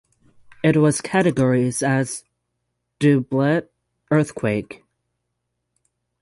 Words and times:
It 0.63 0.77
was 0.77 0.99
categories 0.99 1.83
as 1.83 2.23
doublet 2.97 3.69
earthquake. 4.09 4.83